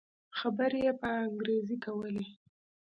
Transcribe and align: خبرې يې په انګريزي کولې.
خبرې 0.39 0.79
يې 0.85 0.93
په 1.01 1.07
انګريزي 1.25 1.77
کولې. 1.85 2.25